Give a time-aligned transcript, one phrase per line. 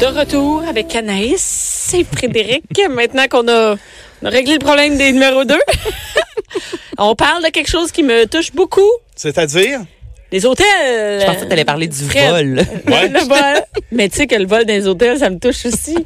[0.00, 2.64] De retour avec Anaïs et Frédéric.
[2.90, 3.76] Maintenant qu'on a,
[4.22, 5.56] on a réglé le problème des numéros 2,
[6.98, 8.90] on parle de quelque chose qui me touche beaucoup.
[9.14, 9.80] C'est-à-dire?
[10.32, 10.66] Les hôtels.
[11.20, 12.30] Je pensais que tu allais parler du Fred.
[12.30, 12.60] vol.
[12.88, 13.08] Ouais.
[13.08, 13.62] Le vol.
[13.92, 15.96] Mais tu sais que le vol dans les hôtels, ça me touche aussi.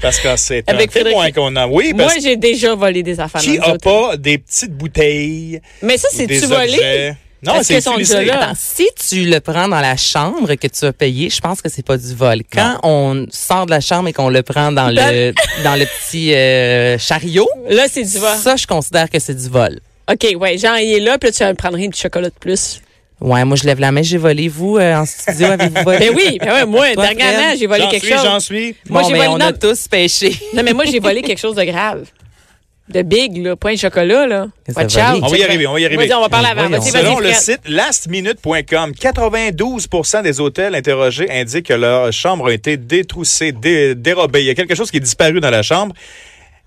[0.00, 1.34] Parce que c'est un Avec témoin Frédéric.
[1.34, 1.66] qu'on a.
[1.66, 3.80] Oui, Moi, parce que j'ai déjà volé des affaires qui dans les a hôtels.
[3.80, 5.60] pas des petites bouteilles?
[5.82, 7.12] Mais ça, c'est-tu des volé?
[7.44, 8.40] Non, Est-ce c'est là?
[8.40, 11.68] Attends, si tu le prends dans la chambre que tu as payé, je pense que
[11.68, 12.42] c'est pas du vol.
[12.52, 15.32] Quand on sort de la chambre et qu'on le prend dans le
[15.64, 18.36] dans le petit euh, chariot, Là, c'est du vol.
[18.38, 19.80] ça je considère que c'est du vol.
[20.10, 22.28] OK, ouais, genre, il est là, puis là, tu vas me prendre un petit chocolat
[22.28, 22.80] de plus.
[23.20, 24.48] Ouais, moi je lève la main, j'ai volé.
[24.48, 25.98] Vous euh, en studio avez-vous volé?
[25.98, 28.24] Ben oui, ben ouais, moi, dernièrement, j'ai volé J'en quelque suis, chose.
[28.24, 28.76] j'en suis.
[28.88, 29.46] Moi, Bon, j'ai mais volé on non.
[29.46, 30.36] a tous pêché.
[30.54, 32.04] Non, mais moi, j'ai volé quelque chose de grave.
[32.88, 34.48] De big, là, pas un chocolat, là.
[34.76, 35.20] Watch out.
[35.22, 36.06] On va y arriver, on va y arriver.
[36.08, 36.68] Vas-y, on va parler avant.
[36.68, 42.52] Vas-y, vas-y, Selon le site lastminute.com, 92% des hôtels interrogés indiquent que leur chambre a
[42.52, 44.40] été détroussée, dé- dérobée.
[44.40, 45.94] Il y a quelque chose qui est disparu dans la chambre.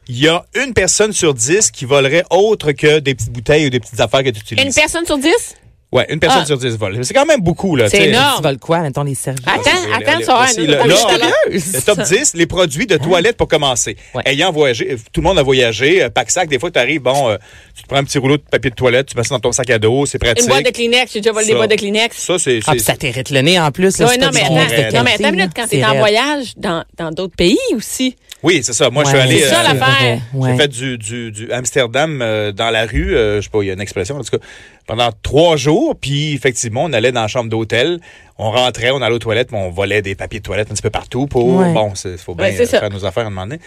[0.07, 3.69] Il y a une personne sur dix qui volerait autre que des petites bouteilles ou
[3.69, 4.65] des petites affaires que tu utilises.
[4.65, 5.55] Une personne sur dix?
[5.95, 6.45] Ouais, une personne Ah.
[6.45, 7.03] sur dix vole.
[7.05, 7.87] C'est quand même beaucoup, là.
[7.89, 8.09] C'est sais.
[8.09, 8.35] énorme.
[8.37, 9.47] Tu voles quoi, mettons les serviettes?
[9.47, 10.47] Attends, c'est- attends, le- ça va.
[10.47, 11.29] c'est un- le- là.
[11.49, 13.95] Le top 10, les produits de toilette pour commencer.
[14.13, 14.21] Ouais.
[14.25, 17.37] Ayant voyagé, tout le monde a voyagé, euh, pack-sac, des fois tu arrives, bon, euh,
[17.75, 19.51] tu te prends un petit rouleau de papier de toilette, tu mets ça dans ton
[19.51, 20.43] sac à dos, c'est pratique.
[20.43, 21.13] Une boîte de Kleenex.
[21.13, 21.57] J'ai déjà volé des Ça.
[21.57, 22.17] boîtes de Kleenex.
[22.17, 22.57] Ça, c'est...
[22.57, 23.97] Ah, c'est- puis ça t'irrite le nez en plus.
[23.97, 25.35] Là, Ouais, c'est non, pas mais du attends, bon de non, mais qualité, attends une
[25.35, 25.63] minute, là.
[25.63, 25.99] quand t'es en raide.
[25.99, 28.15] voyage dans dans d'autres pays aussi.
[28.43, 28.89] Oui, c'est ça.
[28.89, 29.39] Moi, je suis Ouais, allé...
[29.39, 30.19] C'est ça, euh, l'affaire.
[30.33, 30.51] Ouais.
[30.51, 33.67] J'ai fait du, du, du Amsterdam euh, dans la rue, euh, je sais pas, il
[33.67, 34.43] y a une expression, en tout cas,
[34.87, 37.99] pendant trois jours, puis effectivement, on allait dans la chambre d'hôtel,
[38.37, 40.81] on rentrait, on allait aux toilettes, puis on volait des papiers de toilette un petit
[40.81, 41.73] peu partout pour, Ouais.
[41.73, 42.79] bon, il faut bien Ouais, c'est ça.
[42.81, 43.59] faire nos affaires à un moment donné.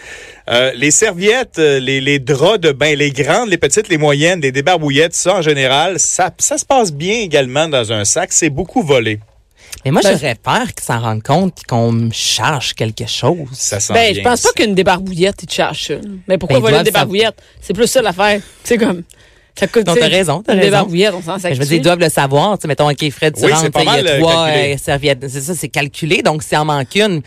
[0.49, 4.39] Euh, les serviettes, euh, les, les draps de bain, les grandes, les petites, les moyennes,
[4.41, 8.49] les débarbouillettes, ça, en général, ça, ça se passe bien également dans un sac, c'est
[8.49, 9.19] beaucoup volé.
[9.85, 13.47] Mais moi, Ben, j'aurais peur qu'ils s'en rendent compte et qu'on me charge quelque chose.
[13.53, 14.23] Ça sent Ben, bien.
[14.23, 15.93] je pense pas qu'une débarbouillette, tu te charges ça.
[16.27, 17.35] Mais pourquoi Ben, ils voler une débarbouillette?
[17.61, 18.41] C'est plus ça l'affaire.
[18.63, 19.03] C'est comme.
[19.59, 19.87] Ça coûte.
[19.87, 20.87] Non, t'as raison, t'as raison.
[20.89, 20.99] Mais
[21.53, 22.57] je veux dire, ils doivent le savoir.
[22.57, 24.45] Tu sais, mettons, OK, Fred, tu Oui, rentres, c'est pas il y a euh, trois
[24.47, 24.73] calculé.
[24.73, 25.27] euh, serviettes.
[25.27, 26.21] C'est ça, c'est calculé.
[26.21, 27.21] Donc, s'il en manque une,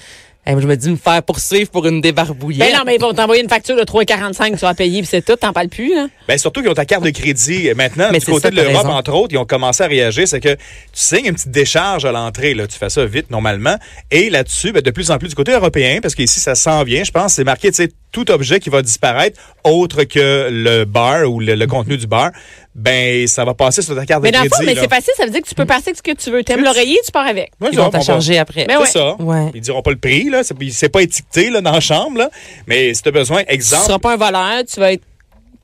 [0.47, 2.69] je me dis me faire poursuivre pour une débarbouillette.
[2.69, 5.25] Ben non, mais ils vont t'envoyer une facture de 3,45, tu vas payer, puis c'est
[5.25, 6.09] tout, t'en parles plus, là.
[6.27, 7.69] Ben surtout qu'ils ont ta carte de crédit.
[7.69, 10.27] Et Maintenant, Mais du côté ça, de l'Europe, entre autres, ils ont commencé à réagir.
[10.27, 10.59] C'est que tu
[10.93, 12.55] signes une petite décharge à l'entrée.
[12.55, 13.77] Là, tu fais ça vite normalement.
[14.11, 17.05] Et là-dessus, ben, de plus en plus du côté européen, parce qu'ici ça s'en vient,
[17.05, 21.31] je pense, c'est marqué, tu sais, tout objet qui va disparaître autre que le bar
[21.31, 22.31] ou le, le contenu du bar,
[22.75, 24.65] ben ça va passer sur ta carte Mais de dans le crédit.
[24.65, 26.31] fond, mais c'est facile, ça veut dire que tu peux passer avec ce que tu
[26.31, 26.43] veux.
[26.43, 27.53] T'aimes l'oreiller, tu pars avec.
[27.61, 28.65] Ouais, Ils vont on va- t'en charger après.
[28.67, 29.17] Ben C'est ouais.
[29.17, 29.23] ça.
[29.23, 29.51] Ouais.
[29.55, 30.43] Ils diront pas le prix, là.
[30.43, 32.31] C'est, c'est pas étiqueté là, dans la chambre, là.
[32.67, 35.03] Mais si tu as besoin, Tu exemple, seras pas un voleur, tu vas être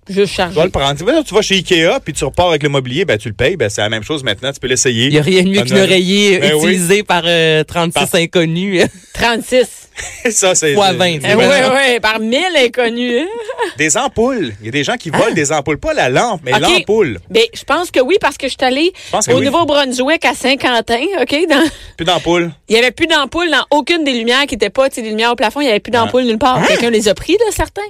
[0.08, 0.96] juste tu vas le prendre.
[0.98, 3.34] Tu vas, tu vas chez Ikea, puis tu repars avec le mobilier, ben tu le
[3.34, 3.56] payes.
[3.56, 4.52] Ben c'est la même chose maintenant.
[4.52, 5.06] Tu peux l'essayer.
[5.06, 6.60] Il n'y a rien de mieux On qu'un a- oreiller Ben oui.
[6.72, 8.84] utilisé par euh, 36 Par- inconnus.
[9.14, 9.66] 36.
[10.30, 10.74] ça, c'est.
[10.74, 11.44] Fois c'est- 20, c'est tu Eh vois.
[11.47, 13.22] oui, oui, par 1000 inconnus.
[13.22, 13.64] hein.
[13.78, 14.52] Des ampoules.
[14.60, 15.78] Il y a des gens qui volent des ampoules.
[15.78, 17.18] Pas la lampe, mais l'ampoule.
[17.30, 19.44] Ben, je pense que oui, parce que je suis allée au oui.
[19.47, 21.36] Nouveau-Brunswick à Saint-Quentin, OK?
[21.48, 21.64] Dans...
[21.97, 22.52] Plus d'ampoule.
[22.68, 25.36] Il y avait plus d'ampoules dans aucune des lumières qui étaient pas, des lumières au
[25.36, 26.64] plafond, il y avait plus d'ampoules nulle part.
[26.66, 27.82] Quelqu'un les a pris, là, certains?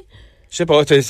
[0.50, 1.02] Je sais pas, t'es-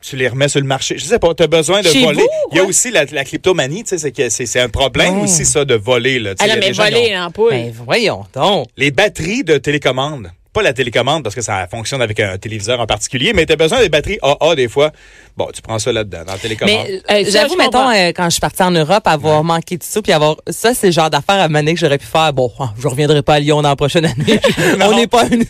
[0.00, 0.96] tu les remets sur le marché.
[0.98, 2.22] Je sais pas, tu as besoin de Chez voler.
[2.22, 4.68] vous, Il y a aussi la, la kleptomanie, tu sais, c'est que c'est c'est un
[4.68, 5.24] problème Ouais.
[5.24, 6.18] aussi, ça, de voler.
[6.20, 6.34] Là.
[6.38, 7.50] Ah non, mais voler ont- l'ampoule.
[7.50, 8.68] Ben, voyons donc.
[8.76, 10.30] Les batteries de télécommande.
[10.54, 13.56] Pas la télécommande parce que ça fonctionne avec un téléviseur en particulier, mais tu as
[13.56, 14.92] besoin des batteries AA des fois.
[15.36, 16.76] Bon, tu prends ça là-dedans, dans la télécommande.
[16.88, 20.00] Mais euh, J'avoue, mettons, euh, quand je suis partie en Europe, avoir manqué de sous,
[20.00, 20.36] puis avoir...
[20.48, 22.32] Ça, c'est le genre d'affaires à mener que j'aurais pu faire.
[22.32, 24.38] Bon, hein, je reviendrai pas à Lyon dans la prochaine année.
[24.80, 25.44] On n'est pas une-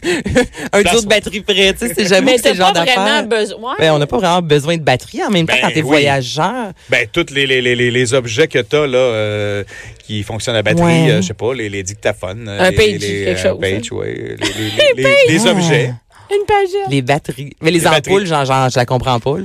[0.72, 1.75] un duo de batterie près.
[1.75, 3.26] Tu sais, c'est j'avoue mais que c'est t'as le genre d'affaires...
[3.26, 3.75] besoin.
[3.78, 5.88] Ben, on n'a pas vraiment besoin de batterie en même temps Ben quand t'es oui.
[5.88, 6.72] voyageur.
[6.88, 9.65] Ben, tous les, les, les, les- les objets que tu as là, euh,
[10.06, 11.10] qui fonctionnent à batterie, Ouais.
[11.10, 12.47] euh, je sais pas, les, les dictaphones.
[12.48, 13.78] euh, Un les, page, les, quelque un chose, hein.
[13.81, 15.93] page, ouais, les, les, les objets.
[16.31, 16.91] Une pagette.
[16.91, 17.55] Les batteries.
[17.60, 19.38] Mais les, Les ampoules, genre, genre, je la comprends pas.
[19.38, 19.44] là.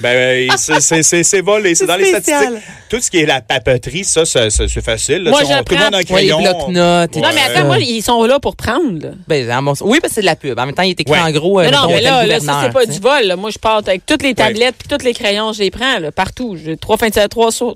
[0.00, 2.58] Ben, euh, c'est- c'est c'est- c'est volé, c'est dans les statistiques.
[2.90, 5.22] Tout ce qui est la papeterie, ça, ça, ça, c'est facile.
[5.22, 5.30] là.
[5.30, 6.40] Moi, on- je tout le monde a un prends- Ouais, les crayon.
[6.72, 9.10] Non, mais attends, moi, ils sont là pour prendre, là.
[9.28, 9.46] Ben,
[9.82, 10.58] Oui, parce que c'est de la pub.
[10.58, 11.20] En même temps, il est écrit Ouais.
[11.20, 11.60] en gros.
[11.60, 13.22] euh, Mais non, mais là, là, ça, c'est pas du vol.
[13.24, 13.36] là.
[13.36, 16.10] Moi, je pars avec toutes les tablettes puis tous les crayons, je les prends, là,
[16.10, 16.56] partout.
[16.62, 17.74] J'ai trois fins de trois soirs,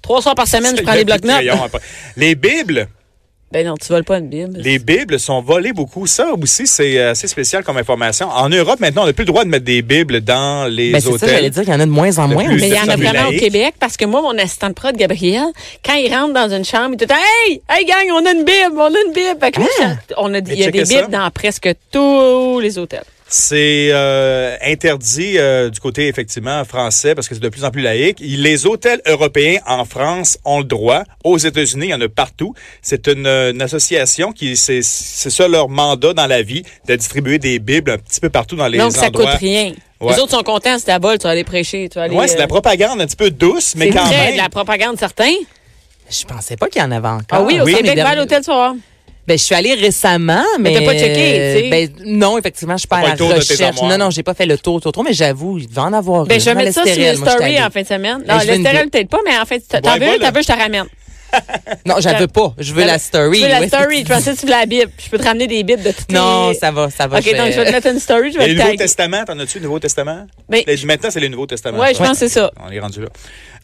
[0.00, 1.44] trois soirs par semaine, je prends les blocs-notes.
[2.16, 2.88] Les bibles,
[3.50, 4.58] Ben non, tu voles pas une Bible.
[4.58, 6.06] les bibles sont volées beaucoup.
[6.06, 8.28] Ça aussi, c'est assez spécial comme information.
[8.28, 11.00] En Europe, maintenant, on n'a plus le droit de mettre des bibles dans les Ben,
[11.00, 11.50] c'est ça, j'allais hôtels.
[11.50, 12.44] dire qu'il y en a de moins en De moins.
[12.44, 13.32] plus Mais il y en a vraiment au.
[13.32, 15.46] Québec parce que moi, mon assistant de prod, Gabriel,
[15.82, 17.12] quand il rentre dans une chambre, il te dit
[17.48, 19.36] Hey, hey gang, on a une Bible, on a une Bible.
[19.40, 19.94] Fait que là, Ah!
[20.18, 21.00] on a, il y a des ça.
[21.00, 23.02] Bibles dans presque tous les hôtels.
[23.30, 27.82] C'est euh, interdit euh, du côté effectivement français parce que c'est de plus en plus
[27.82, 28.18] laïque.
[28.20, 31.02] Les hôtels européens en France ont le droit.
[31.24, 32.54] Aux États-Unis, il y en a partout.
[32.80, 37.38] C'est une, une association qui c'est c'est ça leur mandat dans la vie de distribuer
[37.38, 39.32] des bibles un petit peu partout dans les Donc, ça endroits.
[39.32, 39.74] coûte rien.
[40.00, 40.14] Ouais.
[40.14, 41.88] Les autres sont contents, c'est ta bol, tu vas aller prêcher.
[41.90, 44.04] Tu vas aller, Ouais, c'est de la euh, propagande un petit peu douce, mais quand
[44.04, 44.32] vrai, même.
[44.34, 45.32] de la propagande, certain.
[46.10, 47.24] Je pensais pas qu'il y en avait encore.
[47.32, 48.74] Ah oui, au oui, Québec, va à l'hôtel, voir.
[49.28, 50.70] Ben, je suis allée récemment, mais.
[50.70, 51.68] Mais t'as pas checké, tu sais.
[51.70, 53.80] Ben, non, effectivement, je suis pas à la recherche.
[53.82, 56.24] Non, non, j'ai pas fait le tour, tour, tour, mais j'avoue, il devait en avoir
[56.24, 56.40] Ben, une.
[56.40, 57.62] je vais mettre ça sur les stories allée.
[57.62, 58.24] en fin de semaine.
[58.26, 58.90] Ben, Non, je ville.
[58.90, 60.86] peut-être pas, mais en fait, t'en veux t'en veux, je te ramène.
[61.84, 62.54] Non, j'en veux pas.
[62.58, 63.40] Je veux la story.
[63.40, 63.68] Je veux la oui.
[63.68, 63.98] story?
[64.02, 64.90] Je pensais que tu veux la Bible.
[64.96, 67.18] Je peux te ramener des Bibles de toutes Non, ça va, ça va.
[67.18, 68.76] OK, donc je vais te mettre une story, je vais le Nouveau.
[68.76, 70.26] Testament, t'en as-tu le Nouveau Testament?
[70.48, 71.78] Ben, Maintenant, c'est le Nouveau Testament.
[71.80, 72.50] ouais, je pense que c'est ça.
[72.66, 73.08] On est rendu là.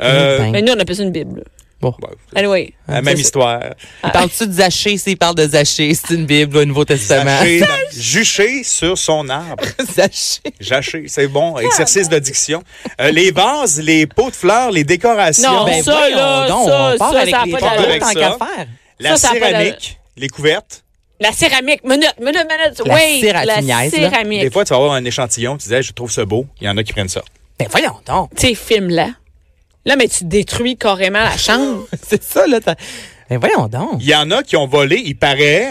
[0.03, 1.43] Euh, Mais nous, on appelle ça une Bible.
[1.85, 1.95] Bon.
[2.01, 2.73] bon, Anyway.
[2.89, 3.61] la même histoire.
[4.03, 4.97] Il parle-tu de Zaché?
[4.97, 7.39] S'il parle de Zaché, c'est une Bible, un Nouveau Testament.
[7.41, 7.65] Zaché,
[8.01, 9.63] juché sur son arbre.
[9.95, 10.41] Zaché.
[10.61, 11.59] Jaché, c'est bon.
[11.59, 12.63] Exercice de diction.
[13.01, 15.53] Euh, les vases, les pots de fleurs, les décorations.
[15.53, 18.03] Non, Ben, ça, voyons là, donc, ça, on part ça, avec ça les pas Avec
[18.05, 18.39] ça.
[18.99, 20.83] la ça, céramique, les couvertes.
[21.21, 21.85] La céramique.
[21.85, 22.83] Minute, minute, minute.
[22.87, 23.91] La oui, céra- la là.
[23.91, 24.41] céramique.
[24.41, 26.47] Des fois, tu vas avoir un échantillon, tu disais, je trouve ça beau.
[26.61, 27.23] Il y en a qui prennent ça.
[27.59, 28.31] Ben, voyons donc.
[28.37, 29.11] Ces films-là.
[29.85, 31.87] Là, mais tu détruis carrément la chambre.
[32.03, 32.59] C'est ça, là.
[33.31, 33.97] Ben, voyons donc.
[34.01, 35.69] Il y en a qui ont volé, il paraît,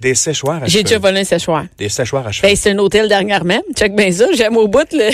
[0.00, 0.82] des séchoirs à J'ai cheveux.
[0.84, 1.64] déjà volé un séchoir.
[1.78, 2.48] Des séchoirs à cheveux.
[2.48, 3.60] Ben, c'est un hôtel dernièrement.
[3.76, 4.26] Check bien ça.
[4.34, 5.10] J'aime au bout le,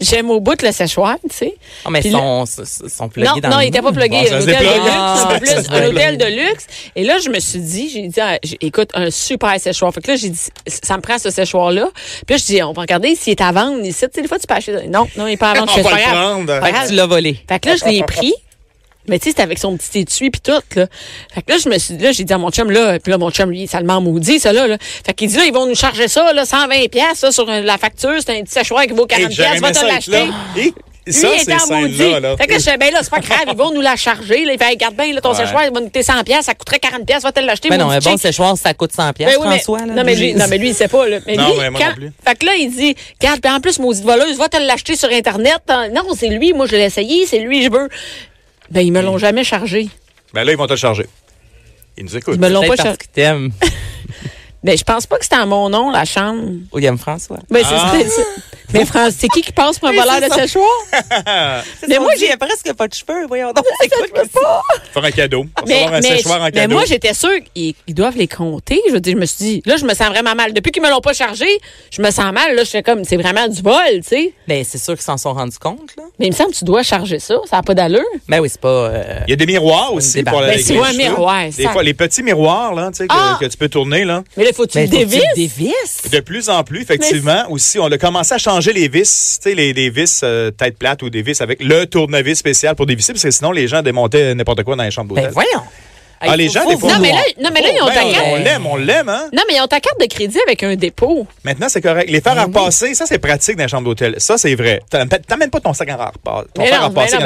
[0.00, 1.54] j'aime au bout le séchoir, tu sais.
[1.84, 4.28] Oh, mais Puis ils sont, sont, plugués Non, dans non, le il était pas plugué.
[4.30, 6.66] Bon, un hôtel de luxe, Ah, en plus, un hôtel de luxe.
[6.94, 9.92] Et là, je me suis dit, j'ai dit, ah, écoute, un super séchoir.
[9.92, 11.88] Fait que là, j'ai dit, ça me prend ce séchoir-là.
[12.26, 14.06] Puis là, je dis, on va regarder s'il est à vendre ici.
[14.06, 14.88] Tu sais, des fois, tu peux acheter.
[14.88, 15.72] Non, non, il est pas à vendre.
[15.74, 16.64] Je On va le prendre.
[16.64, 17.38] Fait que tu l'as volé.
[17.48, 18.34] Fait que là, je l'ai pris.
[19.08, 20.86] Mais tu sais, c'était avec son petit étui puis tout, là.
[21.34, 23.18] Fait que là, je me suis là, j'ai dit à mon chum, là, puis là,
[23.18, 24.76] mon chum, lui, ça le maudit, ça, là, là.
[24.80, 27.78] Fait qu'il dit, là, ils vont nous charger ça, là, 120 pièces là, sur la
[27.78, 28.14] facture.
[28.24, 30.24] C'est un petit séchoir qui vaut 40 Hey, j'aurais pièces va te ça l'acheter.
[31.08, 32.20] Lui, ça, il était en maudit.
[32.20, 32.36] là.
[32.36, 34.44] Fait que je fais, ben là, c'est pas grave, ils vont nous la charger.
[34.44, 34.54] Là.
[34.54, 35.36] Il fait, hey, garde bien, là, ton Ouais.
[35.36, 37.68] séchoir, il va nous coûter 100 pièces, ça coûterait 40 pièces, va te l'acheter.
[37.68, 39.86] Ben non, maudit un bon séchoir, ça coûte 100 pièces, Ben oui, mais- François.
[39.86, 39.92] là.
[39.94, 41.18] non, mais lui, non, mais lui, il sait pas, là.
[41.24, 42.12] Mais Non, lui, mais moi quand- non plus.
[42.26, 45.08] Fait que là, il dit, regarde, puis en plus, maudite voleuse, va te l'acheter sur
[45.12, 45.60] Internet.
[45.94, 47.88] Non, c'est lui, moi, je l'ai essayé, c'est lui, je veux.
[48.70, 49.88] Ben, ils me l'ont jamais chargé.
[50.34, 51.06] Ben là, ils vont te le charger.
[51.96, 52.34] Ils nous écoutent.
[52.34, 52.98] Ils me l'ont pas chargé.
[54.62, 56.42] Ben, je pense pas que c'était à mon nom, la chambre.
[56.72, 57.38] William François.
[57.50, 57.92] Ben, c'est Ah.
[57.94, 58.22] c'est ça.
[58.72, 60.66] Mais France, c'est qui qui passe pour un voleur de séchoir?
[60.92, 63.26] Mais Mais moi, j'ai presque pas de cheveux.
[63.28, 63.64] Voyons donc.
[63.80, 64.28] C'est quoi que
[64.92, 65.46] Faire un cadeau.
[65.54, 66.74] Pour Mais, un mais, séchoir en mais cadeau.
[66.74, 68.80] moi, j'étais sûre qu'ils ils doivent les compter.
[68.88, 70.52] Je veux dire, je me suis dit, là, je me sens vraiment mal.
[70.52, 71.46] Depuis qu'ils me l'ont pas chargé,
[71.92, 72.56] je me sens mal.
[72.56, 74.32] Là, je fais comme, c'est vraiment du vol, tu sais.
[74.48, 76.02] Ben, c'est sûr qu'ils s'en sont rendus compte, là.
[76.18, 77.36] Mais il me semble que tu dois charger ça.
[77.48, 78.02] Ça n'a pas d'allure.
[78.28, 78.68] Ben oui, c'est pas.
[78.68, 81.70] euh, Il y a des miroirs aussi pour la Ben, c'est un miroir, Des ça.
[81.70, 83.36] fois, les petits miroirs, là, tu sais, que, Ah!
[83.40, 84.24] que tu peux tourner, là.
[84.36, 85.28] Mais là, faut que tu ben, le faut que tu dévisses.
[85.28, 86.10] le dévisses.
[86.12, 89.54] De plus en plus, effectivement, aussi, on a commencé à changer les vis, tu sais,
[89.54, 93.12] les, les vis euh, tête plate ou des vis avec le tournevis spécial pour dévisser,
[93.12, 95.34] parce que sinon, les gens démontaient n'importe quoi dans les chambres Ben d'hôtel.
[95.34, 95.62] voyons.
[96.20, 98.00] Ah, les gens, des fois, Non, mais là, non, mais là, ils ont Ben, ta
[98.00, 98.26] carte.
[98.28, 99.28] on l'aime, on l'aime, hein?
[99.34, 101.26] Non, mais ils ont ta carte de crédit avec un dépôt.
[101.44, 102.08] Maintenant, c'est correct.
[102.10, 104.14] Les faire à repasser, ça, c'est pratique dans les chambres d'hôtel.
[104.18, 104.80] Ça, c'est vrai.
[104.90, 106.46] T'am- T'amènes pas ton sac à repasser.
[106.54, 107.16] Ton fer à repasser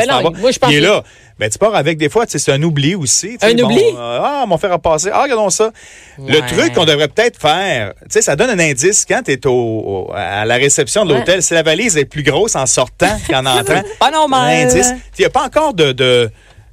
[0.69, 1.02] Il est là.
[1.38, 3.38] Ben, tu pars avec, des fois, tu sais, c'est un oubli aussi.
[3.40, 3.82] Un bon, oubli?
[3.96, 5.08] euh, ah, mon fer à repasser.
[5.10, 5.70] Ah, regardons ça.
[6.19, 9.46] Le truc qu'on devrait peut-être faire, tu sais, ça donne un indice quand tu es
[9.46, 11.19] au, au- à la réception de Ouais.
[11.20, 11.43] l'hôtel.
[11.43, 14.50] Si la valise est plus grosse en sortant qu'en entrant, Pas normal.
[14.54, 14.90] un indice.
[15.19, 16.31] Il n'y a pas encore de, de,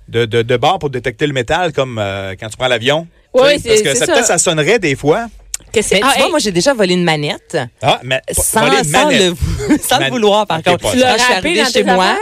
[0.07, 3.07] de, de, de barre pour détecter le métal comme euh, quand tu prends l'avion.
[3.35, 4.13] Tu sais, Parce c'est- que c'est ça, ça.
[4.13, 5.27] peut-être ça sonnerait des fois.
[5.73, 7.57] Que c'est- Mais Ah, tu vois, hey, moi, j'ai déjà volé une manette.
[7.81, 9.21] Ah, mais Sans, voler une sans manette.
[9.69, 10.91] le, sans le Man- vouloir, par contre.
[10.91, 12.17] Tu l'as je suis arrivée chez tes moi, affaires?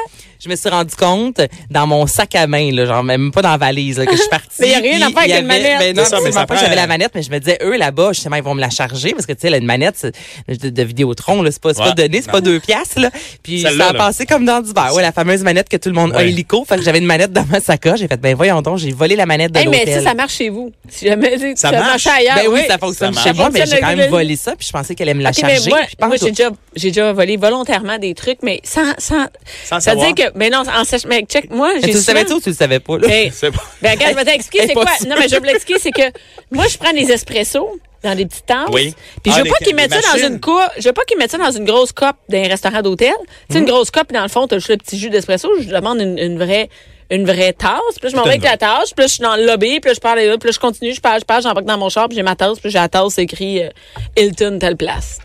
[0.45, 3.51] Je me suis rendu compte dans mon sac à main, là, genre même pas dans
[3.51, 4.47] la valise, là, que je suis partie.
[4.61, 5.79] Mais y a rien à faire avec il y une manette.
[5.79, 7.75] Ben non, C'est ça, mais ça pas, j'avais la manette, mais je me disais, eux,
[7.77, 10.63] là-bas, justement, ils vont me la charger, parce que, tu sais, là, une manette c'est-
[10.63, 13.09] de, de Vidéotron, là, c'est pas, c'est Ouais, pas donné, c'est pas deux piastres, là.
[13.43, 13.93] Puis ça a là.
[13.93, 14.93] passé comme dans du beurre.
[14.95, 16.63] Ouais, la fameuse manette que tout le monde a hélico.
[16.67, 17.99] Fait que j'avais une manette dans ma sacoche.
[17.99, 20.35] J'ai fait, ben voyons donc, j'ai volé la manette de hey, mais ça, ça marche
[20.35, 20.71] chez vous.
[20.89, 22.05] Si jamais tu Ça ça marche.
[22.05, 22.35] marche ailleurs.
[22.35, 24.95] Ben oui, ça fonctionne chez moi, mais j'ai quand même volé ça, puis je pensais
[24.95, 25.69] qu'elle allait me la charger.
[25.69, 29.25] moi, puis je pense moi, que- j'ai déjà, volé volontairement des trucs, mais sans, sans,
[29.65, 30.13] Sans ça veut savoir.
[30.13, 32.31] dire que, mais non, en sèche, mais check, moi, Mais j'ai tu le savais souvent-
[32.31, 33.07] tu ou tu le savais pas, là?
[33.07, 33.59] Ben, C'est bon.
[33.81, 34.85] ben, regarde, je vais t'expliquer c'est quoi.
[35.07, 36.17] Non, mais je vais vous l'expliquer, c'est que
[36.51, 38.67] moi, je prends des espressos dans des petites tasses.
[38.71, 38.93] Oui.
[39.23, 40.61] Puis Ah, je veux des- pas qu'ils mettent ça dans une coupe.
[40.77, 43.13] Je veux pas qu'ils mettent ça dans une grosse coupe d'un restaurant d'hôtel.
[43.49, 45.49] Tu sais, une grosse coupe, puis dans le fond, t'as juste le petit jus d'espresso.
[45.59, 46.69] Je demande une, une vraie
[47.11, 47.79] une vraie tasse.
[48.01, 48.91] Puis là, je m'en vais avec la tasse.
[48.91, 49.79] Puis là, je suis dans le lobby.
[49.79, 50.37] Puis là, je parle là.
[50.39, 50.91] Puis là, je continue.
[50.93, 51.43] Je parle, je parle.
[51.43, 52.07] J'embarque dans mon char.
[52.09, 52.59] Puis j'ai ma tasse.
[52.59, 53.69] Puis j'ai la tasse c'est écrit euh,
[54.17, 55.19] Hilton, telle place.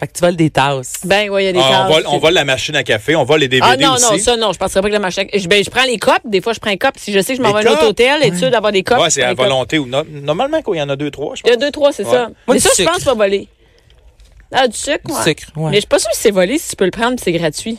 [0.00, 0.94] Fait que tu voles des tasses.
[1.04, 1.92] Ben, oui, il y a des Ah, on, tasses.
[1.92, 4.12] vole, on vole la machine à café, on vole les DVD Ah non, aussi.
[4.12, 5.26] non, ça non, je passerai pas avec la machine.
[5.34, 6.22] Je, ben, je prends les copes.
[6.24, 6.94] Des fois, je prends les copes.
[6.96, 8.82] Si je sais que je m'en vais à un autre hôtel, être sûr d'avoir des
[8.82, 8.98] copes.
[8.98, 9.78] Ouais, c'est à volonté.
[9.78, 11.70] ou no- Normalement, quoi, il y en a deux, trois, je Il y a deux,
[11.70, 12.10] trois, c'est Ouais.
[12.10, 12.26] ça.
[12.28, 13.46] Moi, Mais du ça, je pense pas voler.
[14.52, 15.22] Ah, du sucre, Du ouais.
[15.22, 15.70] sucre, ouais.
[15.70, 17.32] Mais je suis pas sûre si c'est volé, si tu peux le prendre, puis c'est
[17.32, 17.78] gratuit.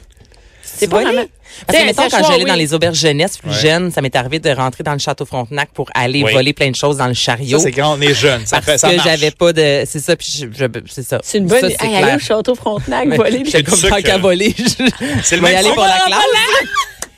[0.77, 1.25] C'est pas vraiment.
[1.67, 2.49] Parce que, mettons, quand j'allais oui.
[2.49, 3.55] dans les auberges jeunesse plus Ouais.
[3.61, 6.31] jeunes, ça m'est arrivé de rentrer dans le château Frontenac pour aller Oui.
[6.33, 7.57] voler plein de choses dans le chariot.
[7.59, 8.45] Ça, c'est quand on est jeune.
[8.45, 11.19] Ça parce fait, ça que j'avais pas de, c'est ça, puis je, je- c'est ça.
[11.23, 11.77] C'est une bonne Ça, idée.
[11.79, 13.39] c'est Hey, aller au château Frontenac, voler.
[13.43, 14.55] puis- comme tant qu'à voler.
[15.23, 15.75] C'est le même aller sucre.
[15.75, 16.21] pour la Ah, classe.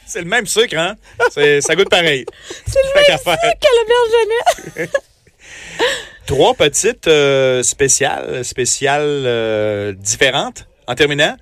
[0.08, 0.96] C'est le même sucre, hein?
[1.32, 2.26] C'est- ça goûte pareil.
[2.68, 4.90] C'est le même sucre qu'à l'auberge jeunesse.
[6.26, 10.66] Trois petites euh, spéciales, spéciales euh, différentes.
[10.88, 11.36] En terminant,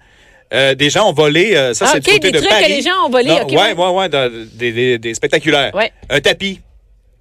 [0.53, 1.55] euh, des gens ont volé.
[1.55, 2.74] euh, ça, Ah, c'est OK, du côté des de trucs que Paris.
[2.74, 3.89] les gens ont volés, Non, OK, ouais, ouais.
[3.89, 5.74] ouais, dans- des, des, des spectaculaires.
[5.75, 5.91] Ouais.
[6.10, 6.60] Un tapis.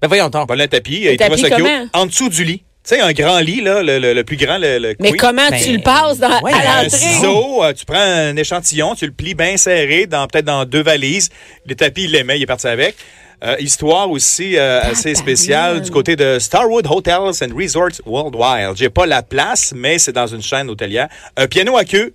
[0.02, 0.48] Ben voyons donc.
[0.48, 1.02] Voler un tapis.
[1.10, 1.86] il tapis comment?
[1.92, 2.62] En dessous du lit.
[2.82, 5.50] Tu sais, un grand lit, là, le, le- le plus grand, le, le Mais comment
[5.50, 6.88] Ben, tu le passes dans, ouais, à Un l'entrée?
[6.98, 10.82] ciseau, euh, tu prends un échantillon, tu le plies bien serré, dans peut-être dans deux
[10.82, 11.28] valises.
[11.66, 12.96] Le tapis, il l'aimait, il est parti avec.
[13.44, 18.76] Euh, histoire aussi euh, assez spéciale du côté de Starwood Hotels and Resorts Worldwide.
[18.76, 21.08] J'ai pas la place, mais c'est dans une chaîne hôtelière.
[21.36, 22.14] Un piano à queue.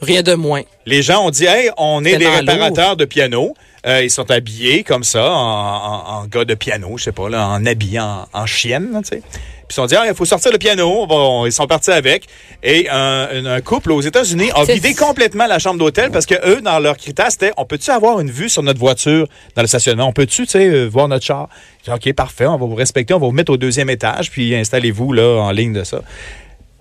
[0.00, 0.62] Rien de moins.
[0.86, 3.54] Les gens ont dit, hey, on est des réparateurs de piano.
[3.86, 7.28] Euh, ils sont habillés comme ça, en, en- en gars de piano, je sais pas,
[7.28, 9.22] là, en habillé en, en chienne, là, tu sais.
[9.22, 10.88] Puis ils se sont dit, ah, il faut sortir le piano.
[10.88, 12.24] On va- on- ils sont partis avec.
[12.62, 16.78] Et un, couple aux États-Unis a vidé complètement la chambre d'hôtel parce que eux, dans
[16.80, 19.26] leur critère, c'était, on peut-tu avoir une vue sur notre voiture
[19.56, 20.06] dans le stationnement?
[20.08, 21.48] On peut-tu, tu sais, euh, voir notre char?
[21.84, 24.54] Dit, OK, parfait, on va vous respecter, on va vous mettre au deuxième étage, puis
[24.54, 26.00] installez-vous, là, en ligne de ça.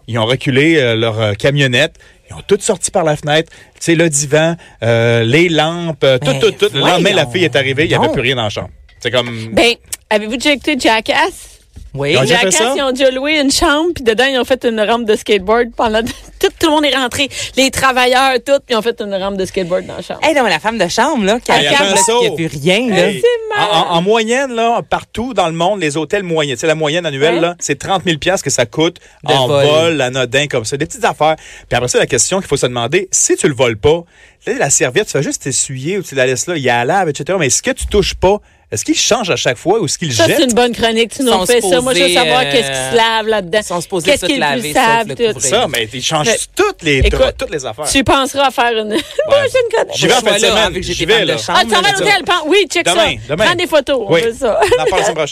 [0.08, 1.96] Ils ont reculé euh, leur euh, camionnette.
[2.30, 3.52] Ils ont toutes sorti par la fenêtre.
[3.76, 6.70] Tu sais, le divan, euh, les lampes, euh, tout, Ben, tout, tout.
[6.74, 8.70] Le lendemain, la fille est arrivée, il n'y avait plus rien dans la chambre.
[9.00, 9.50] C'est comme...
[9.54, 9.76] Ben,
[10.10, 11.57] avez-vous déjà écouté Jackass?
[11.98, 12.12] Oui.
[12.14, 12.74] Ils ont déjà fait Jackass, ça?
[12.78, 15.72] ils ont déjà loué une chambre, puis dedans, ils ont fait une rampe de skateboard
[15.76, 16.02] pendant...
[16.40, 17.30] Tout, tout le monde est rentré.
[17.56, 20.20] Les travailleurs, tout, puis ils ont fait une rampe de skateboard dans la chambre.
[20.22, 22.14] Hey, non, mais la femme de chambre, là, qui Hey, a attends là, ça.
[22.22, 23.08] qui a vu rien, là.
[23.10, 26.62] Hey, c'est en, en- en moyenne, là, partout dans le monde, les hôtels moyens, tu
[26.62, 27.42] sais, la moyenne annuelle, Ouais.
[27.42, 29.66] là, c'est 30 000 que ça coûte De en vol.
[29.66, 30.78] vol, anodin, comme ça.
[30.78, 31.38] Des petites affaires.
[31.38, 34.04] Puis après ça, la question qu'il faut se demander, si tu le voles pas,
[34.46, 37.00] la serviette, tu fais juste t'essuyer ou tu la laisses là, il y a la
[37.00, 37.36] lave, etc.
[37.40, 38.38] Mais est-ce que tu touches pas?
[38.70, 40.38] Est-ce qu'il change à chaque fois ou est-ce qu'il Ça, jette?
[40.40, 41.12] c'est une bonne chronique.
[41.16, 41.80] Tu nous fais ça.
[41.80, 43.62] Moi, je veux savoir euh, qu'est-ce qui se lave là-dedans.
[43.64, 44.74] sont supposés Qu'est-ce tout qui est le laver,
[45.08, 45.34] le tout.
[45.34, 45.50] couvrir.
[45.50, 47.86] ça, mais il change Mais- toutes les Écoute, toutes les affaires.
[47.90, 48.90] Tu penseras à faire une
[49.26, 49.96] prochaine chronique.
[49.96, 50.84] J'y vais en fin de semaine.
[50.84, 51.38] J'y vais, là.
[51.38, 51.60] chambre.
[51.62, 52.24] Ah, tu vas à l'hôtel.
[52.48, 53.34] Oui, check Demain, ça.
[53.36, 53.46] demain.
[53.46, 54.06] Prends des photos.
[54.10, 54.20] Oui.
[54.22, 54.60] On veut ça.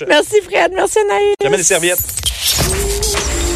[0.07, 0.71] Merci, Fred.
[0.73, 1.35] Merci, Anaïs.
[1.43, 1.99] Jamais des serviettes.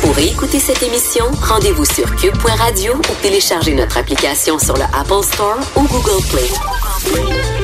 [0.02, 5.58] Pour écouter cette émission, rendez-vous sur cube.radio ou téléchargez notre application sur le Apple Store
[5.78, 7.59] ou Google Play.